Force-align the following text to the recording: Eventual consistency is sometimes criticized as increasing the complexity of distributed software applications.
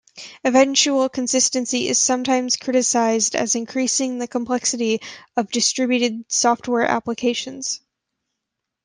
Eventual 0.43 1.09
consistency 1.09 1.87
is 1.87 1.99
sometimes 1.99 2.57
criticized 2.57 3.35
as 3.35 3.53
increasing 3.53 4.17
the 4.17 4.27
complexity 4.27 4.99
of 5.37 5.51
distributed 5.51 6.25
software 6.27 6.87
applications. 6.87 7.81